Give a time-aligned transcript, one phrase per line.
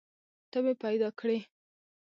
[0.51, 1.39] ته مې پیدا کړي